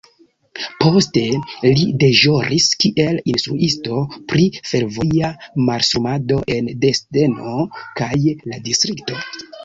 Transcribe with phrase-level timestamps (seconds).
[0.83, 1.21] Poste
[1.65, 3.99] li deĵoris kiel instruisto
[4.33, 5.29] pri fervoja
[5.67, 7.53] mastrumado en Dresdeno
[8.01, 8.09] kaj
[8.53, 9.19] la distrikto.